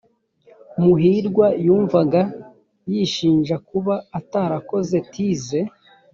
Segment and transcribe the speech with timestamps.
[0.81, 2.21] muhirwa yumvaga
[2.91, 5.59] yishinja kuba atarakoze tize